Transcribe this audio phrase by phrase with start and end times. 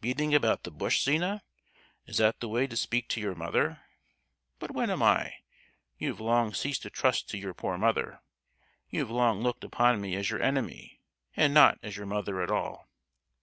[0.00, 1.42] "Beating about the bush, Zina?
[2.06, 3.82] Is that the way to speak to your mother?
[4.58, 5.34] But what am I?
[5.98, 8.22] You have long ceased to trust to your poor mother!
[8.88, 11.02] You have long looked upon me as your enemy,
[11.36, 12.88] and not as your mother at all!"